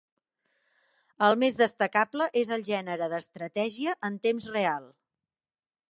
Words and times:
El 1.27 1.37
més 1.43 1.59
destacable 1.59 2.29
és 2.43 2.55
el 2.57 2.65
gènere 2.73 3.13
d'estratègia 3.13 3.97
en 4.11 4.21
temps 4.27 4.53
real. 4.57 4.91